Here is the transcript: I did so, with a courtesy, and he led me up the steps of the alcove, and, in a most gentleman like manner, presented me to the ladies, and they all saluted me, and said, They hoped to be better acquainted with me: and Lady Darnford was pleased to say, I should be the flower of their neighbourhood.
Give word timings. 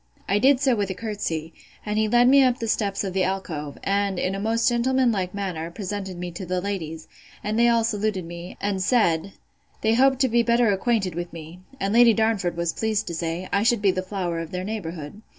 I 0.27 0.39
did 0.39 0.59
so, 0.59 0.75
with 0.75 0.89
a 0.89 0.95
courtesy, 0.95 1.53
and 1.85 1.99
he 1.99 2.07
led 2.07 2.27
me 2.27 2.41
up 2.41 2.57
the 2.57 2.67
steps 2.67 3.03
of 3.03 3.13
the 3.13 3.23
alcove, 3.23 3.77
and, 3.83 4.17
in 4.17 4.33
a 4.33 4.39
most 4.39 4.67
gentleman 4.67 5.11
like 5.11 5.35
manner, 5.35 5.69
presented 5.69 6.17
me 6.17 6.31
to 6.31 6.43
the 6.43 6.59
ladies, 6.59 7.07
and 7.43 7.59
they 7.59 7.69
all 7.69 7.83
saluted 7.83 8.25
me, 8.25 8.57
and 8.59 8.81
said, 8.81 9.33
They 9.81 9.93
hoped 9.93 10.17
to 10.21 10.27
be 10.27 10.41
better 10.41 10.71
acquainted 10.73 11.13
with 11.13 11.31
me: 11.31 11.59
and 11.79 11.93
Lady 11.93 12.15
Darnford 12.15 12.55
was 12.57 12.73
pleased 12.73 13.05
to 13.09 13.13
say, 13.13 13.47
I 13.53 13.61
should 13.61 13.83
be 13.83 13.91
the 13.91 14.01
flower 14.01 14.39
of 14.39 14.49
their 14.49 14.63
neighbourhood. 14.63 15.21